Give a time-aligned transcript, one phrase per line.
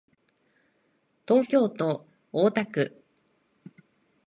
[1.27, 3.03] 東京都大田区